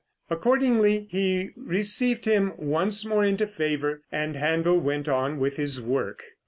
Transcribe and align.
Accordingly 0.31 1.05
he 1.11 1.51
received 1.55 2.25
him 2.25 2.53
once 2.57 3.05
more 3.05 3.23
into 3.23 3.45
favor, 3.45 4.01
and 4.11 4.33
Händel 4.33 4.81
went 4.81 5.07
on 5.07 5.37
with 5.39 5.57
his 5.57 5.79
work. 5.79 6.23